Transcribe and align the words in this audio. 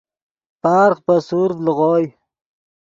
پارغ 0.61 0.97
پے 1.05 1.15
سورڤ 1.27 1.57
لیغوئے 1.65 2.05